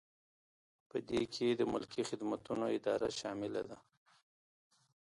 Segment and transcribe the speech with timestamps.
[0.89, 3.77] په دې کې د ملکي خدمتونو اداره شامله ده.